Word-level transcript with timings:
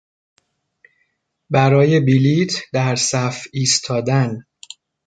برای 1.49 1.99
بلیت 1.99 2.51
در 2.73 2.95
صف 2.95 3.43
ایستادن 3.53 4.45